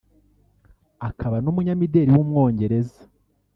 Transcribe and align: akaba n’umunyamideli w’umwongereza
akaba 1.09 1.35
n’umunyamideli 1.43 2.11
w’umwongereza 2.15 2.99